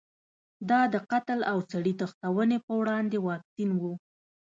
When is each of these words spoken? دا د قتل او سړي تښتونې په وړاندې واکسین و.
دا 0.69 0.81
د 0.93 0.95
قتل 1.11 1.39
او 1.51 1.57
سړي 1.71 1.93
تښتونې 1.99 2.57
په 2.65 2.73
وړاندې 2.79 3.17
واکسین 3.27 3.69
و. 3.79 3.81